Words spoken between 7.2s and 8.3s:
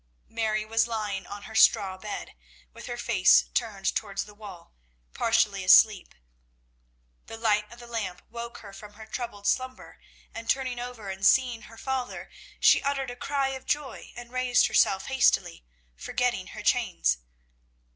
The light of the lamp